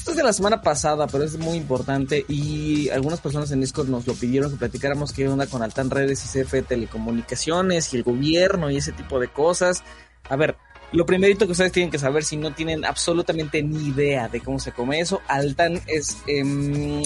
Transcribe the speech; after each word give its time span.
Esto 0.00 0.12
es 0.12 0.16
de 0.16 0.22
la 0.22 0.32
semana 0.32 0.62
pasada, 0.62 1.06
pero 1.08 1.24
es 1.24 1.36
muy 1.36 1.58
importante 1.58 2.24
y 2.26 2.88
algunas 2.88 3.20
personas 3.20 3.50
en 3.50 3.60
Discord 3.60 3.90
nos 3.90 4.06
lo 4.06 4.14
pidieron 4.14 4.50
que 4.50 4.56
platicáramos 4.56 5.12
qué 5.12 5.28
onda 5.28 5.46
con 5.46 5.62
Altan 5.62 5.90
Redes 5.90 6.24
y 6.24 6.42
CFE 6.42 6.62
Telecomunicaciones 6.62 7.92
y 7.92 7.98
el 7.98 8.02
gobierno 8.02 8.70
y 8.70 8.78
ese 8.78 8.92
tipo 8.92 9.20
de 9.20 9.28
cosas. 9.28 9.84
A 10.30 10.36
ver, 10.36 10.56
lo 10.92 11.04
primerito 11.04 11.44
que 11.44 11.52
ustedes 11.52 11.72
tienen 11.72 11.90
que 11.90 11.98
saber 11.98 12.24
si 12.24 12.38
no 12.38 12.54
tienen 12.54 12.86
absolutamente 12.86 13.62
ni 13.62 13.88
idea 13.88 14.28
de 14.28 14.40
cómo 14.40 14.58
se 14.58 14.72
come 14.72 15.00
eso, 15.00 15.20
Altan 15.28 15.82
es... 15.86 16.16
Eh, 16.26 17.02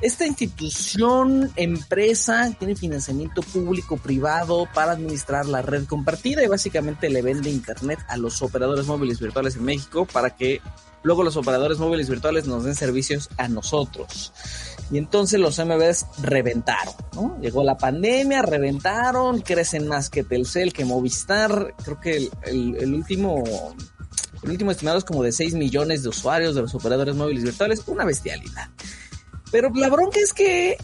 esta 0.00 0.26
institución, 0.26 1.52
empresa, 1.56 2.50
tiene 2.58 2.74
financiamiento 2.74 3.42
público-privado 3.42 4.66
para 4.72 4.92
administrar 4.92 5.44
la 5.44 5.60
red 5.60 5.84
compartida 5.84 6.42
y 6.42 6.46
básicamente 6.46 7.10
le 7.10 7.20
vende 7.20 7.50
Internet 7.50 7.98
a 8.08 8.16
los 8.16 8.40
operadores 8.40 8.86
móviles 8.86 9.20
virtuales 9.20 9.56
en 9.56 9.64
México 9.64 10.06
para 10.06 10.30
que 10.30 10.62
luego 11.02 11.22
los 11.22 11.36
operadores 11.36 11.78
móviles 11.78 12.08
virtuales 12.08 12.46
nos 12.46 12.64
den 12.64 12.74
servicios 12.74 13.28
a 13.36 13.48
nosotros. 13.48 14.32
Y 14.90 14.98
entonces 14.98 15.38
los 15.38 15.58
MBs 15.58 16.06
reventaron, 16.20 16.94
¿no? 17.14 17.38
Llegó 17.40 17.62
la 17.62 17.78
pandemia, 17.78 18.42
reventaron, 18.42 19.40
crecen 19.40 19.86
más 19.86 20.10
que 20.10 20.24
Telcel, 20.24 20.72
que 20.72 20.84
Movistar. 20.84 21.74
Creo 21.84 22.00
que 22.00 22.28
el, 22.42 22.94
último 22.94 23.44
el 24.42 24.50
último 24.50 24.70
estimado 24.72 24.98
es 24.98 25.04
como 25.04 25.22
de 25.22 25.32
6 25.32 25.54
millones 25.54 26.02
de 26.02 26.08
usuarios 26.08 26.54
de 26.54 26.62
los 26.62 26.74
operadores 26.74 27.14
móviles 27.14 27.44
virtuales, 27.44 27.82
una 27.86 28.04
bestialidad. 28.04 28.68
Pero 29.52 29.70
la 29.74 29.88
bronca 29.88 30.18
es 30.18 30.32
que 30.32 30.76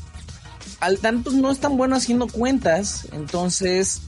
al 0.81 0.99
tanto 0.99 1.31
no 1.31 1.51
es 1.51 1.59
tan 1.59 1.77
bueno 1.77 1.97
haciendo 1.97 2.27
cuentas, 2.29 3.09
entonces 3.13 4.03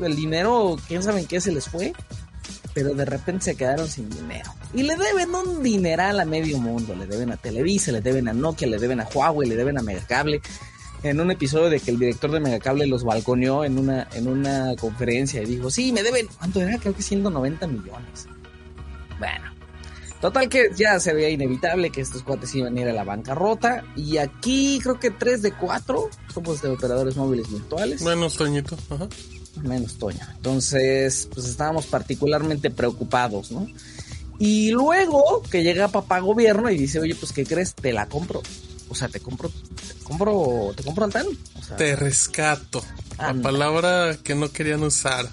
el 0.00 0.16
dinero, 0.16 0.76
quién 0.88 1.02
sabe 1.02 1.20
en 1.20 1.26
qué 1.26 1.40
se 1.40 1.52
les 1.52 1.68
fue, 1.68 1.92
pero 2.74 2.94
de 2.94 3.04
repente 3.04 3.44
se 3.44 3.56
quedaron 3.56 3.88
sin 3.88 4.08
dinero. 4.08 4.52
Y 4.74 4.82
le 4.82 4.96
deben 4.96 5.34
un 5.34 5.62
dineral 5.62 6.20
a 6.20 6.24
medio 6.24 6.58
mundo, 6.58 6.94
le 6.94 7.06
deben 7.06 7.30
a 7.32 7.36
Televisa, 7.36 7.92
le 7.92 8.00
deben 8.00 8.28
a 8.28 8.32
Nokia, 8.32 8.68
le 8.68 8.78
deben 8.78 9.00
a 9.00 9.04
Huawei, 9.04 9.48
le 9.48 9.56
deben 9.56 9.78
a 9.78 9.82
Megacable. 9.82 10.40
En 11.02 11.20
un 11.20 11.30
episodio 11.30 11.68
de 11.68 11.80
que 11.80 11.90
el 11.90 11.98
director 11.98 12.30
de 12.30 12.40
Megacable 12.40 12.86
los 12.86 13.04
balconeó 13.04 13.64
en 13.64 13.78
una, 13.78 14.08
en 14.14 14.28
una 14.28 14.74
conferencia 14.76 15.42
y 15.42 15.46
dijo, 15.46 15.70
sí, 15.70 15.92
me 15.92 16.02
deben, 16.02 16.28
¿cuánto 16.38 16.60
era? 16.60 16.78
Creo 16.78 16.94
que 16.94 17.02
190 17.02 17.66
millones. 17.66 18.28
Bueno, 19.18 19.52
Total 20.22 20.48
que 20.48 20.70
ya 20.76 21.00
se 21.00 21.12
veía 21.12 21.30
inevitable 21.30 21.90
que 21.90 22.00
estos 22.00 22.22
cuates 22.22 22.54
iban 22.54 22.78
a 22.78 22.80
ir 22.80 22.88
a 22.88 22.92
la 22.92 23.02
bancarrota. 23.02 23.82
Y 23.96 24.18
aquí 24.18 24.78
creo 24.80 25.00
que 25.00 25.10
3 25.10 25.42
de 25.42 25.52
4 25.52 26.10
somos 26.32 26.62
de 26.62 26.68
operadores 26.68 27.16
móviles 27.16 27.50
virtuales. 27.50 28.02
Menos 28.02 28.36
Toñito, 28.36 28.78
ajá. 28.88 29.08
Menos 29.56 29.98
Toño. 29.98 30.20
Entonces, 30.36 31.28
pues 31.32 31.46
estábamos 31.46 31.86
particularmente 31.86 32.70
preocupados, 32.70 33.52
¿no? 33.52 33.66
Y 34.38 34.70
luego 34.70 35.42
que 35.50 35.62
llega 35.62 35.88
papá 35.88 36.20
gobierno 36.20 36.70
y 36.70 36.78
dice, 36.78 36.98
oye, 36.98 37.14
pues 37.14 37.32
¿qué 37.32 37.44
crees? 37.44 37.74
Te 37.74 37.92
la 37.92 38.06
compro. 38.06 38.42
O 38.88 38.94
sea, 38.94 39.08
te 39.08 39.20
compro, 39.20 39.48
te 39.48 40.04
compro, 40.04 40.72
te 40.74 40.82
compro 40.82 41.04
al 41.04 41.12
tal. 41.12 41.26
O 41.58 41.62
sea, 41.62 41.76
te 41.76 41.96
rescato. 41.96 42.82
La 43.18 43.34
palabra 43.34 44.16
que 44.22 44.34
no 44.34 44.50
querían 44.50 44.82
usar. 44.82 45.28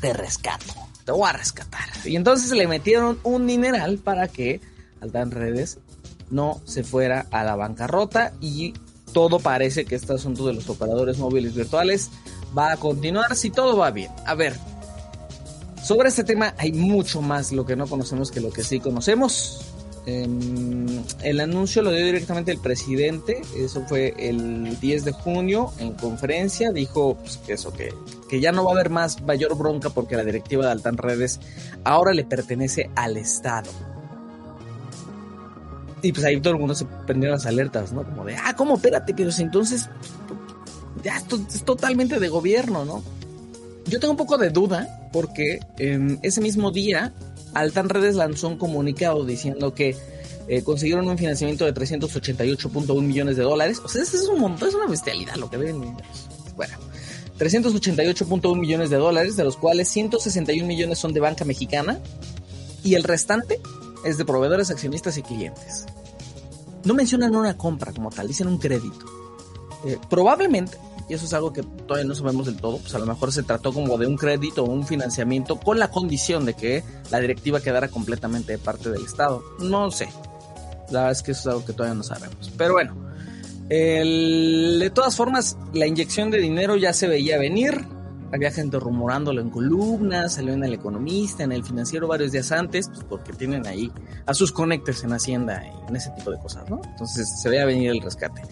Te 0.00 0.12
rescato 0.12 0.74
te 1.08 1.12
voy 1.12 1.26
a 1.26 1.32
rescatar. 1.32 1.88
Y 2.04 2.16
entonces 2.16 2.50
le 2.50 2.68
metieron 2.68 3.18
un 3.22 3.46
mineral 3.46 3.96
para 3.96 4.28
que 4.28 4.60
Altan 5.00 5.30
Redes 5.30 5.78
no 6.28 6.60
se 6.66 6.84
fuera 6.84 7.26
a 7.30 7.44
la 7.44 7.56
bancarrota 7.56 8.34
y 8.42 8.74
todo 9.14 9.40
parece 9.40 9.86
que 9.86 9.94
este 9.94 10.12
asunto 10.12 10.46
de 10.46 10.52
los 10.52 10.68
operadores 10.68 11.16
móviles 11.16 11.54
virtuales 11.54 12.10
va 12.56 12.72
a 12.72 12.76
continuar 12.76 13.34
si 13.36 13.50
todo 13.50 13.76
va 13.76 13.90
bien. 13.90 14.10
A 14.26 14.34
ver, 14.34 14.54
sobre 15.82 16.08
este 16.08 16.24
tema 16.24 16.54
hay 16.58 16.72
mucho 16.72 17.22
más 17.22 17.52
lo 17.52 17.64
que 17.64 17.76
no 17.76 17.86
conocemos 17.86 18.30
que 18.30 18.40
lo 18.40 18.50
que 18.50 18.62
sí 18.62 18.80
conocemos. 18.80 19.64
Eh, 20.06 20.26
el 21.22 21.40
anuncio 21.40 21.82
lo 21.82 21.90
dio 21.90 22.04
directamente 22.04 22.50
el 22.50 22.58
presidente, 22.58 23.42
eso 23.54 23.84
fue 23.86 24.14
el 24.18 24.80
10 24.80 25.04
de 25.04 25.12
junio 25.12 25.72
en 25.78 25.92
conferencia, 25.92 26.72
dijo 26.72 27.16
pues, 27.16 27.36
que 27.38 27.52
eso, 27.52 27.74
que, 27.74 27.92
que 28.28 28.40
ya 28.40 28.50
no 28.50 28.64
va 28.64 28.70
a 28.70 28.74
haber 28.74 28.88
más 28.88 29.20
mayor 29.22 29.54
bronca 29.58 29.90
porque 29.90 30.16
la 30.16 30.24
directiva 30.24 30.64
de 30.64 30.72
Altan 30.72 30.96
Redes 30.96 31.40
ahora 31.84 32.14
le 32.14 32.24
pertenece 32.24 32.90
al 32.96 33.18
Estado. 33.18 33.70
Y 36.00 36.12
pues 36.12 36.24
ahí 36.24 36.40
todo 36.40 36.54
el 36.54 36.60
mundo 36.60 36.74
se 36.74 36.86
prendió 37.06 37.30
las 37.30 37.44
alertas, 37.44 37.92
¿no? 37.92 38.04
Como 38.04 38.24
de, 38.24 38.36
ah, 38.36 38.54
¿cómo? 38.56 38.76
Espérate, 38.76 39.12
pero 39.14 39.32
si 39.32 39.42
entonces 39.42 39.90
ya 41.02 41.16
esto 41.16 41.40
es 41.48 41.64
totalmente 41.64 42.18
de 42.18 42.28
gobierno, 42.28 42.84
¿no? 42.84 43.02
Yo 43.86 44.00
tengo 44.00 44.12
un 44.12 44.18
poco 44.18 44.36
de 44.36 44.50
duda 44.50 45.08
porque 45.12 45.60
eh, 45.78 46.18
ese 46.22 46.40
mismo 46.40 46.70
día 46.70 47.14
Altan 47.54 47.88
Redes 47.88 48.14
lanzó 48.16 48.48
un 48.48 48.58
comunicado 48.58 49.24
diciendo 49.24 49.74
que 49.74 49.96
eh, 50.48 50.62
consiguieron 50.62 51.08
un 51.08 51.18
financiamiento 51.18 51.64
de 51.64 51.74
388.1 51.74 53.02
millones 53.02 53.36
de 53.36 53.42
dólares. 53.42 53.80
O 53.84 53.88
sea, 53.88 54.02
eso 54.02 54.16
es 54.16 54.28
un 54.28 54.40
montón, 54.40 54.68
es 54.68 54.74
una 54.74 54.86
bestialidad 54.86 55.36
lo 55.36 55.50
que 55.50 55.56
ven. 55.56 55.96
Bueno, 56.56 56.74
388.1 57.38 58.58
millones 58.58 58.90
de 58.90 58.96
dólares, 58.96 59.36
de 59.36 59.44
los 59.44 59.56
cuales 59.56 59.88
161 59.88 60.66
millones 60.66 60.98
son 60.98 61.12
de 61.12 61.20
banca 61.20 61.44
mexicana 61.44 61.98
y 62.82 62.94
el 62.94 63.04
restante 63.04 63.60
es 64.04 64.18
de 64.18 64.24
proveedores, 64.24 64.70
accionistas 64.70 65.16
y 65.18 65.22
clientes. 65.22 65.86
No 66.84 66.94
mencionan 66.94 67.34
una 67.34 67.56
compra 67.56 67.92
como 67.92 68.10
tal, 68.10 68.28
dicen 68.28 68.48
un 68.48 68.58
crédito. 68.58 69.17
Eh, 69.84 69.98
probablemente 70.10 70.78
y 71.08 71.14
eso 71.14 71.24
es 71.24 71.32
algo 71.32 71.52
que 71.52 71.62
todavía 71.62 72.06
no 72.06 72.14
sabemos 72.14 72.46
del 72.46 72.56
todo, 72.56 72.78
pues 72.78 72.94
a 72.94 72.98
lo 72.98 73.06
mejor 73.06 73.32
se 73.32 73.42
trató 73.42 73.72
como 73.72 73.96
de 73.96 74.06
un 74.06 74.16
crédito 74.16 74.64
o 74.64 74.70
un 74.70 74.86
financiamiento 74.86 75.58
con 75.58 75.78
la 75.78 75.90
condición 75.90 76.44
de 76.44 76.54
que 76.54 76.84
la 77.10 77.18
directiva 77.18 77.60
quedara 77.60 77.88
completamente 77.88 78.52
de 78.52 78.58
parte 78.58 78.90
del 78.90 79.04
Estado. 79.04 79.42
No 79.60 79.90
sé, 79.90 80.08
la 80.90 81.00
verdad 81.00 81.12
es 81.12 81.22
que 81.22 81.32
eso 81.32 81.40
es 81.40 81.46
algo 81.46 81.64
que 81.64 81.72
todavía 81.72 81.94
no 81.94 82.02
sabemos. 82.02 82.52
Pero 82.58 82.74
bueno, 82.74 82.94
de 83.68 84.90
todas 84.94 85.16
formas, 85.16 85.56
la 85.72 85.86
inyección 85.86 86.30
de 86.30 86.38
dinero 86.38 86.76
ya 86.76 86.92
se 86.92 87.08
veía 87.08 87.38
venir. 87.38 87.86
Había 88.30 88.50
gente 88.50 88.78
rumorándolo 88.78 89.40
en 89.40 89.48
columnas, 89.48 90.34
salió 90.34 90.52
en 90.52 90.62
el 90.62 90.74
economista, 90.74 91.44
en 91.44 91.52
el 91.52 91.64
financiero 91.64 92.06
varios 92.06 92.32
días 92.32 92.52
antes, 92.52 92.90
pues 92.90 93.04
porque 93.08 93.32
tienen 93.32 93.66
ahí 93.66 93.90
a 94.26 94.34
sus 94.34 94.52
conectores 94.52 95.02
en 95.04 95.14
Hacienda 95.14 95.64
y 95.64 95.88
en 95.88 95.96
ese 95.96 96.10
tipo 96.10 96.30
de 96.30 96.38
cosas, 96.38 96.68
¿no? 96.68 96.78
Entonces 96.84 97.26
se 97.40 97.48
veía 97.48 97.64
venir 97.64 97.90
el 97.90 98.02
rescate. 98.02 98.42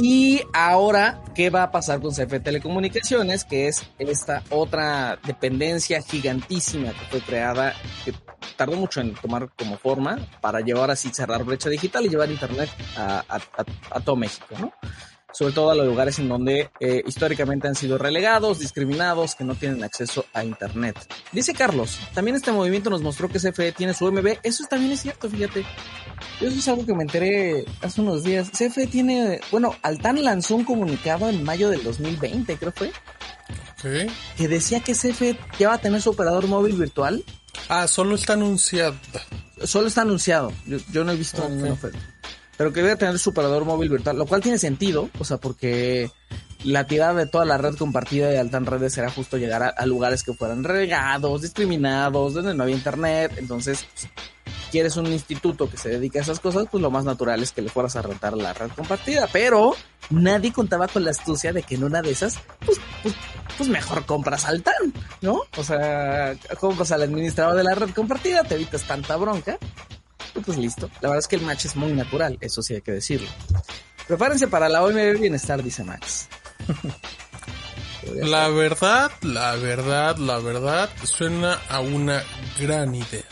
Y 0.00 0.42
ahora, 0.52 1.24
¿qué 1.34 1.50
va 1.50 1.64
a 1.64 1.70
pasar 1.72 2.00
con 2.00 2.12
CFE 2.12 2.38
Telecomunicaciones? 2.38 3.44
Que 3.44 3.66
es 3.66 3.82
esta 3.98 4.44
otra 4.50 5.18
dependencia 5.24 6.00
gigantísima 6.02 6.92
que 6.92 7.04
fue 7.10 7.20
creada, 7.20 7.74
que 8.04 8.14
tardó 8.56 8.76
mucho 8.76 9.00
en 9.00 9.14
tomar 9.14 9.50
como 9.58 9.76
forma 9.76 10.18
para 10.40 10.60
llevar 10.60 10.92
así, 10.92 11.10
cerrar 11.12 11.42
brecha 11.42 11.68
digital 11.68 12.06
y 12.06 12.10
llevar 12.10 12.30
Internet 12.30 12.70
a, 12.96 13.24
a 13.90 14.00
todo 14.00 14.14
México, 14.14 14.46
¿no? 14.60 14.72
Sobre 15.32 15.52
todo 15.52 15.70
a 15.70 15.74
los 15.74 15.86
lugares 15.86 16.18
en 16.18 16.28
donde 16.28 16.70
eh, 16.80 17.02
históricamente 17.06 17.68
han 17.68 17.74
sido 17.74 17.98
relegados, 17.98 18.58
discriminados, 18.58 19.34
que 19.34 19.44
no 19.44 19.54
tienen 19.54 19.84
acceso 19.84 20.24
a 20.32 20.42
Internet. 20.42 20.96
Dice 21.32 21.52
Carlos, 21.52 21.98
también 22.14 22.36
este 22.36 22.50
movimiento 22.50 22.90
nos 22.90 23.02
mostró 23.02 23.28
que 23.28 23.38
CFE 23.38 23.72
tiene 23.72 23.94
su 23.94 24.10
MB, 24.10 24.38
eso 24.42 24.64
también 24.68 24.92
es 24.92 25.00
cierto, 25.00 25.28
fíjate. 25.28 25.64
Eso 26.40 26.58
es 26.58 26.68
algo 26.68 26.86
que 26.86 26.94
me 26.94 27.02
enteré 27.02 27.64
hace 27.82 28.00
unos 28.00 28.24
días. 28.24 28.50
CFE 28.50 28.86
tiene, 28.86 29.40
bueno, 29.50 29.76
Altan 29.82 30.22
lanzó 30.24 30.56
un 30.56 30.64
comunicado 30.64 31.28
en 31.28 31.44
mayo 31.44 31.68
del 31.68 31.82
2020, 31.82 32.56
creo 32.56 32.72
fue. 32.72 32.92
¿Qué? 33.82 34.10
Que 34.36 34.48
decía 34.48 34.80
que 34.80 34.92
CFE 34.92 35.38
ya 35.58 35.68
va 35.68 35.74
a 35.74 35.80
tener 35.80 36.02
su 36.02 36.10
operador 36.10 36.46
móvil 36.48 36.76
virtual. 36.76 37.22
Ah, 37.68 37.86
solo 37.86 38.14
está 38.14 38.32
anunciado. 38.32 38.96
Solo 39.64 39.88
está 39.88 40.02
anunciado. 40.02 40.52
Yo, 40.90 41.04
no 41.04 41.12
he 41.12 41.16
visto 41.16 41.42
okay. 41.42 41.54
ninguna 41.54 41.72
oferta 41.74 42.17
pero 42.58 42.72
que 42.72 42.82
debe 42.82 42.96
tener 42.96 43.18
su 43.20 43.30
operador 43.30 43.64
móvil 43.64 43.88
virtual, 43.88 44.18
lo 44.18 44.26
cual 44.26 44.42
tiene 44.42 44.58
sentido, 44.58 45.08
o 45.20 45.24
sea, 45.24 45.36
porque 45.38 46.10
la 46.64 46.88
tirada 46.88 47.14
de 47.14 47.26
toda 47.26 47.44
la 47.44 47.56
red 47.56 47.76
compartida 47.76 48.26
de 48.26 48.38
Altan 48.38 48.66
Redes 48.66 48.94
será 48.94 49.10
justo 49.10 49.38
llegar 49.38 49.74
a, 49.76 49.86
lugares 49.86 50.24
que 50.24 50.34
fueran 50.34 50.64
regados, 50.64 51.42
discriminados, 51.42 52.34
donde 52.34 52.54
no 52.54 52.64
había 52.64 52.74
internet, 52.74 53.32
entonces 53.36 53.86
pues, 53.94 54.08
quieres 54.72 54.96
un 54.96 55.06
instituto 55.06 55.70
que 55.70 55.76
se 55.76 55.88
dedique 55.90 56.18
a 56.18 56.22
esas 56.22 56.40
cosas, 56.40 56.66
pues 56.68 56.82
lo 56.82 56.90
más 56.90 57.04
natural 57.04 57.40
es 57.44 57.52
que 57.52 57.62
le 57.62 57.68
fueras 57.68 57.94
a 57.94 58.02
rentar 58.02 58.36
la 58.36 58.52
red 58.52 58.70
compartida, 58.74 59.28
pero 59.32 59.76
nadie 60.10 60.52
contaba 60.52 60.88
con 60.88 61.04
la 61.04 61.12
astucia 61.12 61.52
de 61.52 61.62
que 61.62 61.76
en 61.76 61.84
una 61.84 62.02
de 62.02 62.10
esas, 62.10 62.40
pues, 62.66 62.80
pues, 63.04 63.14
pues 63.56 63.68
mejor 63.68 64.04
compras 64.04 64.46
Altan, 64.46 64.92
¿no? 65.22 65.42
O 65.56 65.62
sea, 65.62 66.34
compras 66.58 66.90
al 66.90 67.02
administrador 67.02 67.54
de 67.54 67.62
la 67.62 67.76
red 67.76 67.90
compartida, 67.90 68.42
te 68.42 68.56
evitas 68.56 68.82
tanta 68.82 69.14
bronca 69.14 69.58
pues 70.32 70.58
listo. 70.58 70.90
La 71.00 71.10
verdad 71.10 71.18
es 71.18 71.28
que 71.28 71.36
el 71.36 71.42
match 71.42 71.66
es 71.66 71.76
muy 71.76 71.92
natural, 71.92 72.38
eso 72.40 72.62
sí 72.62 72.74
hay 72.74 72.80
que 72.80 72.92
decirlo. 72.92 73.28
Prepárense 74.06 74.48
para 74.48 74.68
la 74.68 74.82
OMB 74.82 75.20
Bienestar, 75.20 75.62
dice 75.62 75.84
Max. 75.84 76.28
la 78.14 78.48
verdad, 78.48 79.10
la 79.22 79.56
verdad, 79.56 80.16
la 80.16 80.38
verdad, 80.38 80.88
suena 81.02 81.58
a 81.68 81.80
una 81.80 82.22
gran 82.58 82.94
idea. 82.94 83.24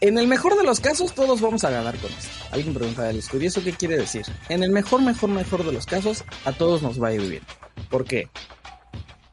En 0.00 0.18
el 0.18 0.28
mejor 0.28 0.56
de 0.56 0.64
los 0.64 0.80
casos, 0.80 1.14
todos 1.14 1.40
vamos 1.40 1.64
a 1.64 1.70
ganar 1.70 1.96
con 1.98 2.12
esto. 2.12 2.30
Alguien 2.50 2.74
pregunta 2.74 3.02
del 3.04 3.18
estudio, 3.18 3.48
¿eso 3.48 3.64
qué 3.64 3.72
quiere 3.72 3.96
decir? 3.96 4.24
En 4.48 4.62
el 4.62 4.70
mejor, 4.70 5.00
mejor, 5.02 5.30
mejor 5.30 5.64
de 5.64 5.72
los 5.72 5.86
casos, 5.86 6.24
a 6.44 6.52
todos 6.52 6.82
nos 6.82 7.02
va 7.02 7.08
a 7.08 7.14
ir 7.14 7.22
bien. 7.22 7.42
¿Por 7.88 8.04
qué? 8.04 8.28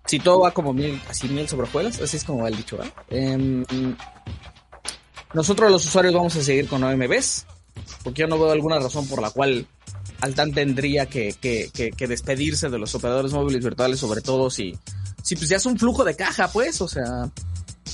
Si 0.05 0.19
todo 0.19 0.39
va 0.39 0.51
como 0.51 0.73
miel, 0.73 1.01
así 1.09 1.27
miel 1.27 1.47
sobre 1.47 1.67
hojuelas, 1.67 2.01
así 2.01 2.17
es 2.17 2.23
como 2.23 2.43
va 2.43 2.49
el 2.49 2.57
dicho, 2.57 2.77
¿verdad? 2.77 2.93
Eh, 3.09 3.65
Nosotros 5.33 5.71
los 5.71 5.85
usuarios 5.85 6.13
vamos 6.13 6.35
a 6.35 6.43
seguir 6.43 6.67
con 6.67 6.83
OMBs, 6.83 7.45
porque 8.03 8.21
yo 8.21 8.27
no 8.27 8.37
veo 8.37 8.51
alguna 8.51 8.79
razón 8.79 9.07
por 9.07 9.21
la 9.21 9.29
cual 9.29 9.67
Altan 10.21 10.51
tendría 10.51 11.05
que, 11.07 11.33
que, 11.39 11.71
que, 11.71 12.07
despedirse 12.07 12.69
de 12.69 12.77
los 12.77 12.93
operadores 12.95 13.31
móviles 13.31 13.63
virtuales, 13.63 13.99
sobre 13.99 14.21
todo 14.21 14.49
si, 14.49 14.77
si 15.23 15.35
pues 15.35 15.49
ya 15.49 15.57
es 15.57 15.65
un 15.65 15.79
flujo 15.79 16.03
de 16.03 16.15
caja, 16.15 16.47
pues, 16.49 16.81
o 16.81 16.87
sea, 16.87 17.29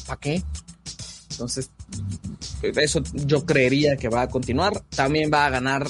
¿para 0.05 0.19
qué? 0.19 0.43
Entonces, 1.31 1.69
eso 2.63 3.03
yo 3.13 3.45
creería 3.45 3.95
que 3.95 4.09
va 4.09 4.23
a 4.23 4.29
continuar. 4.29 4.81
También 4.89 5.29
va 5.31 5.45
a 5.45 5.51
ganar 5.51 5.87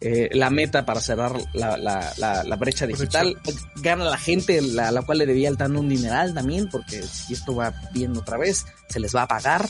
eh, 0.00 0.28
la 0.32 0.50
meta 0.50 0.84
para 0.84 1.00
cerrar 1.00 1.36
la, 1.54 1.76
la, 1.76 2.12
la, 2.18 2.56
brecha 2.56 2.86
digital. 2.86 3.40
Gana 3.76 4.04
la 4.04 4.18
gente, 4.18 4.60
la, 4.60 4.90
la 4.90 5.02
cual 5.02 5.18
le 5.18 5.26
debía 5.26 5.48
Altan 5.48 5.76
un 5.76 5.88
dineral 5.88 6.34
también, 6.34 6.68
porque 6.68 7.02
si 7.02 7.34
esto 7.34 7.54
va 7.54 7.72
bien 7.94 8.16
otra 8.16 8.36
vez, 8.36 8.66
se 8.88 8.98
les 8.98 9.14
va 9.14 9.22
a 9.22 9.28
pagar 9.28 9.68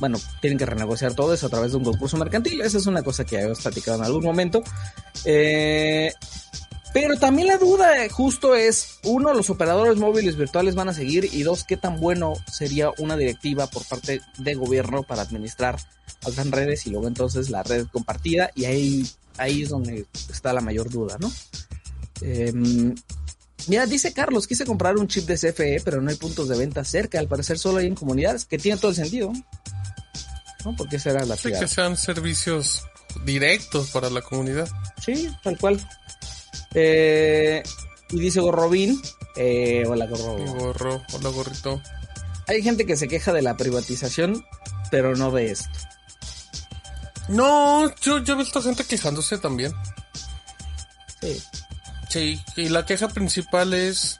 bueno, 0.00 0.18
tienen 0.40 0.58
que 0.58 0.66
renegociar 0.66 1.14
todo 1.14 1.32
eso 1.32 1.46
a 1.46 1.50
través 1.50 1.70
de 1.72 1.76
un 1.76 1.84
concurso 1.84 2.16
mercantil. 2.16 2.60
Esa 2.62 2.78
es 2.78 2.86
una 2.86 3.02
cosa 3.02 3.24
que 3.24 3.36
habíamos 3.36 3.60
platicado 3.60 3.98
en 3.98 4.04
algún 4.04 4.24
momento. 4.24 4.62
Eh, 5.24 6.10
pero 6.92 7.16
también 7.16 7.46
la 7.46 7.56
duda 7.56 8.08
justo 8.10 8.56
es, 8.56 8.98
uno, 9.04 9.32
los 9.32 9.48
operadores 9.48 9.96
móviles 9.96 10.36
virtuales 10.36 10.74
van 10.74 10.88
a 10.88 10.94
seguir 10.94 11.28
y 11.32 11.42
dos, 11.42 11.62
qué 11.62 11.76
tan 11.76 12.00
bueno 12.00 12.34
sería 12.50 12.90
una 12.98 13.16
directiva 13.16 13.68
por 13.68 13.84
parte 13.84 14.20
del 14.38 14.58
gobierno 14.58 15.04
para 15.04 15.22
administrar 15.22 15.76
otras 16.24 16.50
redes 16.50 16.86
y 16.86 16.90
luego 16.90 17.06
entonces 17.06 17.48
la 17.48 17.62
red 17.62 17.86
compartida 17.92 18.50
y 18.56 18.64
ahí, 18.64 19.06
ahí 19.36 19.62
es 19.62 19.68
donde 19.68 20.06
está 20.30 20.52
la 20.52 20.60
mayor 20.60 20.90
duda, 20.90 21.16
¿no? 21.20 21.30
Em, 22.22 22.94
mira, 23.68 23.86
dice 23.86 24.12
Carlos, 24.12 24.48
quise 24.48 24.64
comprar 24.64 24.96
un 24.96 25.06
chip 25.06 25.26
de 25.26 25.36
CFE, 25.36 25.82
pero 25.84 26.02
no 26.02 26.10
hay 26.10 26.16
puntos 26.16 26.48
de 26.48 26.58
venta 26.58 26.84
cerca, 26.84 27.20
al 27.20 27.28
parecer 27.28 27.56
solo 27.56 27.78
hay 27.78 27.86
en 27.86 27.94
comunidades, 27.94 28.46
que 28.46 28.58
tiene 28.58 28.78
todo 28.78 28.90
el 28.90 28.96
sentido. 28.96 29.32
¿No? 30.64 30.74
Porque 30.76 30.98
será 30.98 31.24
la 31.24 31.36
sí, 31.36 31.50
que 31.50 31.68
sean 31.68 31.96
servicios 31.96 32.84
directos 33.24 33.90
para 33.90 34.10
la 34.10 34.22
comunidad. 34.22 34.68
Sí, 35.04 35.30
tal 35.42 35.58
cual. 35.58 35.80
Eh, 36.74 37.62
y 38.10 38.20
dice 38.20 38.40
Gorrobín, 38.40 39.00
eh, 39.36 39.84
hola 39.86 40.06
Gorro. 40.06 40.36
Gorro, 40.36 41.02
hola 41.12 41.28
Gorrito. 41.30 41.80
Hay 42.46 42.62
gente 42.62 42.84
que 42.84 42.96
se 42.96 43.08
queja 43.08 43.32
de 43.32 43.42
la 43.42 43.56
privatización, 43.56 44.44
pero 44.90 45.14
no 45.14 45.30
de 45.30 45.52
esto. 45.52 45.68
No, 47.28 47.94
yo, 48.00 48.18
yo 48.18 48.34
he 48.34 48.38
visto 48.38 48.60
gente 48.60 48.84
quejándose 48.84 49.38
también. 49.38 49.72
Sí. 51.20 51.42
Sí, 52.08 52.40
y 52.56 52.68
la 52.70 52.84
queja 52.84 53.06
principal 53.06 53.72
es, 53.72 54.18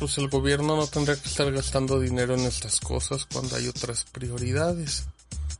pues 0.00 0.18
el 0.18 0.28
gobierno 0.28 0.76
no 0.76 0.88
tendría 0.88 1.14
que 1.14 1.28
estar 1.28 1.50
gastando 1.52 2.00
dinero 2.00 2.34
en 2.34 2.40
estas 2.40 2.80
cosas 2.80 3.26
cuando 3.32 3.54
hay 3.54 3.68
otras 3.68 4.04
prioridades. 4.10 5.06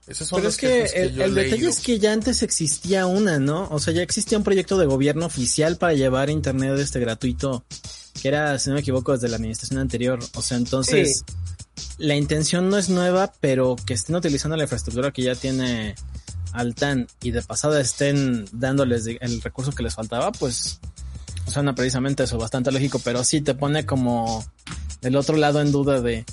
Pero 0.05 0.49
es 0.49 0.57
que, 0.57 0.83
el, 0.95 1.35
detalle 1.35 1.69
es 1.69 1.79
que 1.79 2.01
ya 2.01 2.13
antes 2.13 2.43
existía 2.43 3.07
una, 3.07 3.39
¿no? 3.39 3.69
O 3.71 3.79
sea, 3.79 3.95
ya 3.95 4.03
existía 4.03 4.37
un 4.37 4.43
proyecto 4.43 4.77
de 4.77 4.87
gobierno 4.87 5.27
oficial 5.27 5.77
para 5.77 5.95
llevar 5.95 6.29
internet 6.29 6.77
este 6.79 6.99
gratuito, 6.99 7.65
que 8.21 8.29
era, 8.29 8.59
si 8.59 8.69
no 8.69 8.75
me 8.75 8.81
equivoco, 8.81 9.13
desde 9.13 9.29
la 9.29 9.37
administración 9.37 9.79
anterior. 9.79 10.19
O 10.35 10.43
sea, 10.43 10.57
entonces, 10.57 11.25
la 11.99 12.17
intención 12.17 12.69
no 12.69 12.79
es 12.79 12.89
nueva, 12.89 13.33
pero 13.41 13.77
que 13.77 13.95
estén 13.95 14.17
utilizando 14.17 14.57
la 14.57 14.65
infraestructura 14.65 15.13
que 15.13 15.23
ya 15.23 15.37
tiene 15.37 15.95
Altan 16.53 17.07
y 17.23 17.31
de 17.31 17.43
pasada 17.43 17.81
estén 17.81 18.45
dándoles 18.53 19.07
el 19.07 19.41
recurso 19.41 19.71
que 19.71 19.85
les 19.85 19.95
faltaba, 19.95 20.33
pues 20.33 20.81
suena 21.47 21.75
precisamente 21.75 22.25
eso, 22.25 22.39
bastante 22.39 22.73
lógico, 22.73 22.99
pero 22.99 23.23
sí 23.25 23.41
te 23.41 23.55
pone 23.55 23.87
como 23.87 24.45
el 25.03 25.17
otro 25.17 25.37
lado 25.37 25.61
en 25.61 25.73
duda 25.73 26.01
de 26.01 26.25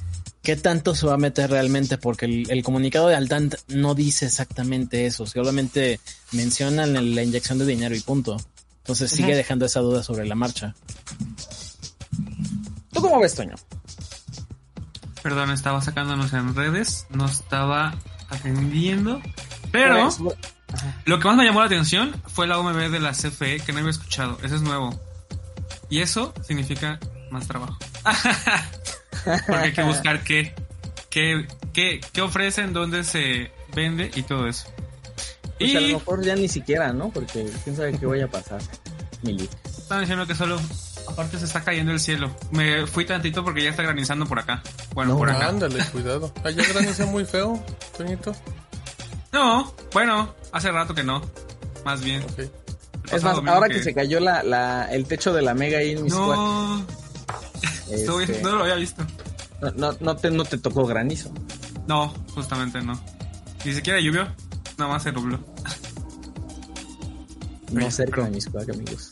qué 0.50 0.56
tanto 0.56 0.96
se 0.96 1.06
va 1.06 1.14
a 1.14 1.18
meter 1.18 1.52
realmente, 1.52 2.00
porque 2.00 2.26
el, 2.26 2.64
comunicado 2.64 3.08
de 3.08 3.16
Altant 3.16 3.54
no 3.68 3.94
dice 3.94 4.26
exactamente 4.26 5.06
eso, 5.06 5.28
solamente 5.28 6.00
mencionan 6.32 7.14
la 7.14 7.22
inyección 7.22 7.60
de 7.60 7.68
dinero 7.68 7.96
y 7.96 8.00
punto. 8.00 8.36
Entonces 8.80 9.12
sigue 9.12 9.36
dejando 9.36 9.68
esa 9.68 9.82
duda 9.82 10.02
sobre 10.02 10.26
la 10.26 10.34
marcha. 10.34 10.74
¿Tú 12.92 13.00
cómo 13.00 13.20
ves, 13.20 13.36
Toño? 13.36 13.54
Perdón, 15.22 15.52
estaba 15.52 15.84
sacándonos 15.84 16.34
en 16.34 16.56
redes, 16.56 17.06
no 17.12 17.28
estaba 17.28 17.94
atendiendo, 18.32 19.22
pero 19.72 20.10
lo 21.06 21.20
que 21.20 21.28
más 21.28 21.38
me 21.38 21.46
llamó 21.46 21.60
la 21.60 21.68
atención 21.68 22.20
fue 22.26 22.48
la 22.48 22.58
OMB 22.58 22.90
de 22.90 23.00
la 23.00 23.12
CFE 23.12 23.60
que 23.60 23.72
no 23.72 23.78
había 23.78 23.92
escuchado, 23.92 24.40
eso 24.42 24.56
es 24.56 24.64
nuevo. 24.64 25.00
Y 25.92 26.00
eso 26.00 26.34
significa 26.42 27.00
más 27.30 27.48
trabajo. 27.48 27.78
Porque 29.48 29.64
hay 29.64 29.74
que 29.74 29.84
buscar 29.84 30.24
qué, 30.24 30.54
qué, 31.10 31.48
qué, 31.74 32.02
qué 32.12 32.22
ofrecen, 32.22 32.74
dónde 32.74 33.04
se 33.04 33.52
vende 33.76 34.12
y 34.16 34.24
todo 34.24 34.48
eso. 34.48 34.72
Pues 35.58 35.72
y 35.72 35.76
a 35.76 35.82
lo 35.82 36.00
mejor 36.00 36.24
ya 36.24 36.36
ni 36.36 36.48
siquiera, 36.48 36.94
¿no? 36.94 37.10
Porque 37.10 37.50
quién 37.64 37.76
sabe 37.76 37.98
qué 37.98 38.06
vaya 38.06 38.26
a 38.26 38.30
pasar. 38.30 38.62
Mili. 39.22 39.50
Están 39.66 40.00
diciendo 40.02 40.26
que 40.26 40.36
solo, 40.36 40.60
aparte 41.08 41.38
se 41.38 41.46
está 41.46 41.64
cayendo 41.64 41.92
el 41.92 42.00
cielo. 42.00 42.32
Me 42.52 42.88
fui 42.88 43.06
tantito 43.06 43.44
porque 43.44 43.64
ya 43.64 43.72
está 43.72 43.84
granizando 43.84 44.26
por 44.26 44.40
acá. 44.40 44.62
Bueno, 44.94 45.18
por 45.18 45.30
acá. 45.30 45.50
Ándale, 45.50 45.84
cuidado. 45.92 46.34
Allá 46.44 46.64
graniza 46.72 47.06
muy 47.06 47.26
feo, 47.26 47.62
Toñito. 47.98 48.34
No, 49.34 49.74
bueno, 49.94 50.34
hace 50.52 50.72
rato 50.72 50.94
que 50.94 51.04
no. 51.04 51.22
Más 51.84 52.02
bien. 52.02 52.24
Es 53.12 53.24
más, 53.24 53.38
ahora 53.46 53.68
que... 53.68 53.82
se 53.84 53.94
cayó 53.94 54.20
la, 54.20 54.44
la, 54.44 54.88
el 54.92 55.06
techo 55.06 55.34
de 55.34 55.42
la 55.42 55.54
Mega 55.54 55.80
ahí 55.80 55.92
en 55.92 56.08
No. 56.08 56.86
Este, 57.92 58.42
no 58.42 58.56
lo 58.56 58.64
había 58.64 58.76
visto. 58.76 59.06
No, 59.76 59.94
no, 60.00 60.16
te, 60.16 60.32
no 60.32 60.46
te 60.46 60.58
tocó 60.58 60.86
granizo. 60.86 61.32
No, 61.88 62.14
justamente 62.34 62.82
no. 62.82 63.00
Ni 63.66 63.74
siquiera 63.74 64.00
llovió, 64.00 64.28
nada 64.78 64.92
más 64.92 65.04
se 65.04 65.12
nubló. 65.12 65.40
No 67.72 67.92
cerca 67.92 68.24
de 68.24 68.32
mis 68.32 68.48
amigos. 68.48 69.10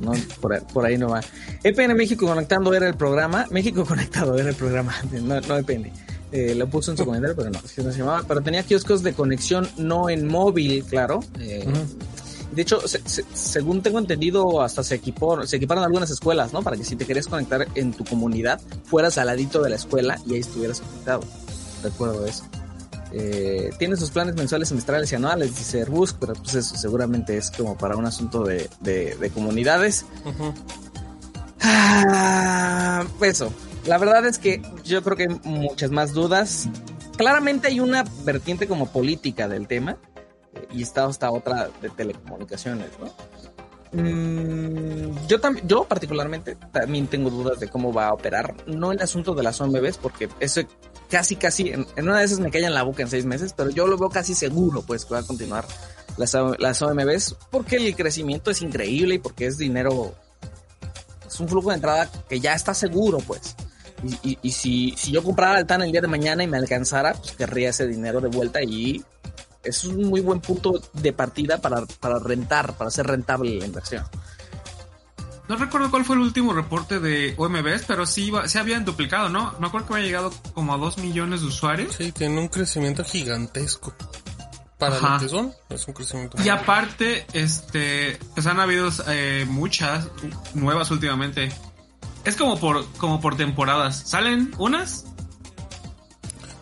No, 0.00 0.12
por, 0.40 0.84
ahí 0.84 0.98
no 0.98 1.08
va. 1.08 1.20
EPN 1.62 1.94
México 1.94 2.26
Conectando 2.26 2.74
era 2.74 2.88
el 2.88 2.94
programa. 2.94 3.46
México 3.50 3.84
Conectado 3.84 4.36
era 4.38 4.50
el 4.50 4.56
programa. 4.56 4.94
No, 5.12 5.40
no 5.40 5.56
EPN. 5.56 5.92
Eh, 6.32 6.54
lo 6.56 6.68
puso 6.68 6.90
en 6.90 6.96
su 6.96 7.04
comentario, 7.04 7.36
pero 7.36 7.50
no, 7.50 7.60
no 7.60 7.92
se 7.92 7.98
llamaba. 7.98 8.24
Pero 8.26 8.40
tenía 8.40 8.64
kioscos 8.64 9.04
de 9.04 9.12
conexión 9.12 9.68
no 9.76 10.10
en 10.10 10.26
móvil, 10.26 10.84
claro. 10.84 11.20
Eh, 11.38 11.64
de 12.52 12.62
hecho, 12.62 12.80
según 13.34 13.82
tengo 13.82 13.98
entendido, 13.98 14.62
hasta 14.62 14.82
se 14.82 14.94
equipó, 14.94 15.46
se 15.46 15.56
equiparon 15.56 15.84
algunas 15.84 16.10
escuelas, 16.10 16.52
¿no? 16.52 16.62
Para 16.62 16.76
que 16.76 16.84
si 16.84 16.96
te 16.96 17.04
querías 17.04 17.26
conectar 17.26 17.66
en 17.74 17.92
tu 17.92 18.04
comunidad, 18.04 18.60
fueras 18.84 19.18
al 19.18 19.26
ladito 19.26 19.62
de 19.62 19.70
la 19.70 19.76
escuela 19.76 20.18
y 20.26 20.34
ahí 20.34 20.40
estuvieras 20.40 20.80
conectado. 20.80 21.20
Recuerdo 21.82 22.26
eso. 22.26 22.44
Eh, 23.12 23.70
tiene 23.78 23.96
sus 23.96 24.10
planes 24.10 24.34
mensuales, 24.34 24.68
semestrales 24.68 25.10
y 25.12 25.14
anuales, 25.14 25.56
dice 25.56 25.80
Airbus, 25.80 26.14
pero 26.14 26.32
pues 26.34 26.54
eso 26.54 26.76
seguramente 26.76 27.36
es 27.36 27.50
como 27.50 27.76
para 27.76 27.96
un 27.96 28.06
asunto 28.06 28.42
de, 28.42 28.68
de, 28.80 29.30
comunidades. 29.30 30.04
ah, 31.60 33.04
eso. 33.20 33.52
La 33.86 33.98
verdad 33.98 34.26
es 34.26 34.38
que 34.38 34.62
yo 34.84 35.02
creo 35.02 35.16
que 35.16 35.24
hay 35.24 35.40
muchas 35.44 35.90
más 35.90 36.12
dudas. 36.12 36.68
Claramente 37.16 37.68
hay 37.68 37.80
una 37.80 38.04
vertiente 38.24 38.66
como 38.66 38.86
política 38.86 39.46
del 39.46 39.68
tema 39.68 39.96
y 40.72 40.82
está 40.82 41.04
hasta 41.04 41.30
otra 41.30 41.70
de 41.80 41.90
telecomunicaciones, 41.90 42.90
¿no? 42.98 43.12
Mm, 43.94 45.26
yo 45.28 45.38
yo 45.64 45.84
particularmente 45.84 46.56
también 46.72 47.06
tengo 47.06 47.30
dudas 47.30 47.60
de 47.60 47.68
cómo 47.68 47.92
va 47.92 48.08
a 48.08 48.12
operar, 48.12 48.54
no 48.66 48.90
el 48.90 49.00
asunto 49.00 49.34
de 49.34 49.44
las 49.44 49.60
OMBs, 49.60 49.98
porque 49.98 50.28
eso 50.40 50.62
casi, 51.08 51.36
casi, 51.36 51.70
en, 51.70 51.86
una 51.98 52.18
de 52.18 52.24
esas 52.24 52.40
me 52.40 52.50
callan 52.50 52.74
la 52.74 52.82
boca 52.82 53.02
en 53.02 53.08
seis 53.08 53.24
meses, 53.24 53.54
pero 53.56 53.70
yo 53.70 53.86
lo 53.86 53.96
veo 53.96 54.08
casi 54.08 54.34
seguro, 54.34 54.82
pues, 54.82 55.04
que 55.04 55.14
va 55.14 55.20
a 55.20 55.26
continuar 55.26 55.64
las, 56.16 56.36
las 56.58 56.82
OMBs, 56.82 57.36
porque 57.50 57.76
el 57.76 57.94
crecimiento 57.94 58.50
es 58.50 58.62
increíble 58.62 59.14
y 59.16 59.18
porque 59.18 59.46
es 59.46 59.58
dinero, 59.58 60.14
es 61.24 61.38
un 61.38 61.48
flujo 61.48 61.68
de 61.68 61.76
entrada 61.76 62.10
que 62.28 62.40
ya 62.40 62.54
está 62.54 62.74
seguro, 62.74 63.18
pues. 63.18 63.54
Y, 64.22 64.38
y, 64.42 64.50
si, 64.50 64.94
si 64.98 65.12
yo 65.12 65.22
comprara 65.22 65.58
el 65.58 65.66
TAN 65.66 65.82
el 65.82 65.92
día 65.92 66.02
de 66.02 66.08
mañana 66.08 66.42
y 66.42 66.46
me 66.46 66.58
alcanzara, 66.58 67.14
pues 67.14 67.32
querría 67.32 67.70
ese 67.70 67.86
dinero 67.86 68.20
de 68.20 68.28
vuelta 68.28 68.60
y 68.62 69.02
es 69.64 69.84
un 69.84 70.08
muy 70.08 70.20
buen 70.20 70.40
punto 70.40 70.80
de 70.92 71.12
partida 71.12 71.60
para, 71.60 71.84
para 72.00 72.18
rentar, 72.18 72.76
para 72.76 72.88
hacer 72.88 73.06
rentable 73.06 73.58
la 73.58 73.66
inversión. 73.66 74.04
No 75.48 75.56
recuerdo 75.56 75.90
cuál 75.90 76.04
fue 76.04 76.16
el 76.16 76.22
último 76.22 76.54
reporte 76.54 77.00
de 77.00 77.34
OMBs, 77.36 77.84
pero 77.86 78.06
sí, 78.06 78.32
se 78.46 78.58
habían 78.58 78.84
duplicado, 78.84 79.28
¿no? 79.28 79.54
Me 79.60 79.66
acuerdo 79.66 79.88
que 79.88 79.94
había 79.94 80.06
llegado 80.06 80.32
como 80.54 80.72
a 80.72 80.78
2 80.78 80.98
millones 80.98 81.42
de 81.42 81.48
usuarios. 81.48 81.96
Sí, 81.96 82.12
tiene 82.12 82.40
un 82.40 82.48
crecimiento 82.48 83.04
gigantesco. 83.04 83.94
Para 84.78 84.98
lo 84.98 85.18
que 85.20 85.28
son, 85.28 85.52
es 85.68 85.86
un 85.86 85.94
crecimiento. 85.94 86.42
Y 86.42 86.48
aparte, 86.48 87.26
este, 87.32 88.18
pues 88.34 88.46
han 88.46 88.58
habido 88.58 88.90
eh, 89.08 89.46
muchas 89.48 90.08
nuevas 90.54 90.90
últimamente. 90.90 91.52
Es 92.24 92.36
como 92.36 92.58
por, 92.58 92.86
como 92.94 93.20
por 93.20 93.36
temporadas. 93.36 94.02
Salen 94.06 94.50
unas 94.56 95.04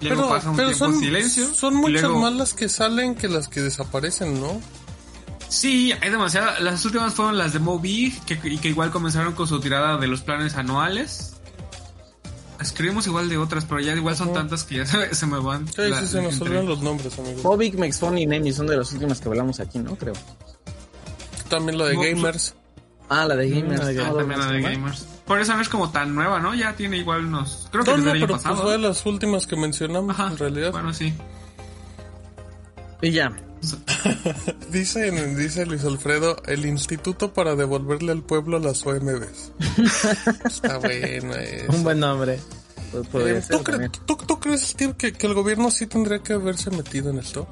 pero, 0.02 0.74
son, 0.74 0.98
silencio. 0.98 1.52
Son 1.54 1.74
muchas 1.74 2.10
más 2.10 2.32
las 2.32 2.54
que 2.54 2.68
salen 2.68 3.14
que 3.14 3.28
las 3.28 3.48
que 3.48 3.60
desaparecen, 3.60 4.40
¿no? 4.40 4.60
Sí, 5.48 5.92
hay 6.00 6.10
demasiadas. 6.10 6.60
Las 6.60 6.84
últimas 6.86 7.12
fueron 7.12 7.36
las 7.36 7.52
de 7.52 7.58
Moby, 7.58 8.18
que, 8.26 8.40
y 8.42 8.56
que 8.56 8.68
igual 8.68 8.90
comenzaron 8.90 9.34
con 9.34 9.46
su 9.46 9.60
tirada 9.60 9.98
de 9.98 10.06
los 10.06 10.22
planes 10.22 10.56
anuales. 10.56 11.34
escribimos 12.58 13.06
igual 13.06 13.28
de 13.28 13.36
otras, 13.36 13.66
pero 13.66 13.80
ya 13.80 13.92
igual 13.94 14.16
son 14.16 14.32
tantas 14.32 14.64
que 14.64 14.76
ya 14.76 14.86
se, 15.12 15.26
me 15.26 15.38
van. 15.38 15.68
Sí, 15.68 15.82
sí, 16.00 16.06
se 16.06 16.22
nos 16.22 16.40
olvidan 16.40 16.66
los 16.66 16.80
nombres, 16.80 17.18
amigos. 17.18 17.42
Bobik, 17.42 17.74
Mexphone 17.74 18.18
y 18.18 18.26
Nemi 18.26 18.52
son 18.52 18.66
de 18.66 18.78
las 18.78 18.92
últimas 18.92 19.20
que 19.20 19.28
hablamos 19.28 19.60
aquí, 19.60 19.78
¿no? 19.78 19.94
Creo. 19.96 20.14
También 21.50 21.76
lo 21.76 21.84
de 21.84 21.96
Gamers. 21.96 22.54
Ah, 23.10 23.26
la 23.26 23.36
de 23.36 23.50
Gamers. 23.50 23.82
Ah, 23.82 24.12
también 24.16 24.40
la 24.40 24.46
de 24.46 24.62
Gamers. 24.62 25.06
Por 25.32 25.40
eso 25.40 25.54
no 25.54 25.62
es 25.62 25.70
como 25.70 25.90
tan 25.90 26.14
nueva, 26.14 26.40
¿no? 26.40 26.54
Ya 26.54 26.76
tiene 26.76 26.98
igual 26.98 27.24
unos... 27.24 27.66
Creo 27.72 27.84
que 27.84 27.92
no, 27.92 27.96
no, 27.96 28.12
pero 28.12 28.26
pues 28.26 28.42
fue 28.42 28.72
de 28.72 28.76
las 28.76 29.06
últimas 29.06 29.46
que 29.46 29.56
mencionamos, 29.56 30.14
en 30.18 30.36
realidad. 30.36 30.72
Bueno, 30.72 30.92
sí. 30.92 31.10
Y 33.00 33.12
ya. 33.12 33.32
dice, 34.70 35.10
dice 35.34 35.64
Luis 35.64 35.86
Alfredo, 35.86 36.36
el 36.44 36.66
instituto 36.66 37.32
para 37.32 37.54
devolverle 37.56 38.12
al 38.12 38.22
pueblo 38.22 38.58
las 38.58 38.84
OMBs. 38.84 39.52
Está 40.44 40.76
bueno 40.76 41.34
Un 41.70 41.82
buen 41.82 41.98
nombre. 41.98 42.38
Pues 43.10 43.48
eh, 43.48 43.56
¿tú, 44.04 44.38
crees, 44.38 44.74
que, 44.74 45.14
que, 45.14 45.26
el 45.26 45.32
gobierno 45.32 45.70
sí 45.70 45.86
tendría 45.86 46.18
que 46.18 46.34
haberse 46.34 46.70
metido 46.70 47.08
en 47.08 47.20
esto? 47.20 47.48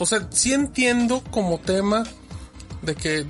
O 0.00 0.04
sea, 0.04 0.26
sí 0.30 0.52
entiendo 0.52 1.22
como 1.30 1.60
tema 1.60 2.02
de 2.82 2.96
que, 2.96 3.24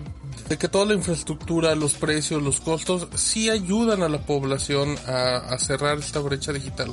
de 0.48 0.56
que 0.56 0.68
toda 0.68 0.86
la 0.86 0.94
infraestructura, 0.94 1.74
los 1.74 1.94
precios, 1.94 2.42
los 2.42 2.60
costos, 2.60 3.08
sí 3.14 3.50
ayudan 3.50 4.02
a 4.02 4.08
la 4.08 4.20
población 4.20 4.96
a, 5.06 5.36
a 5.36 5.58
cerrar 5.58 5.98
esta 5.98 6.20
brecha 6.20 6.52
digital. 6.52 6.90